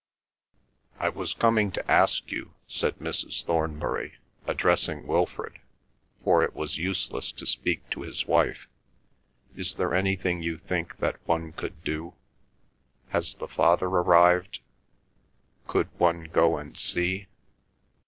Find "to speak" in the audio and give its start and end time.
7.33-7.87